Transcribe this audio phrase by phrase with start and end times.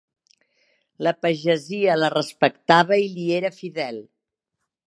[1.07, 4.05] La pagesia la respectava i li era fidel.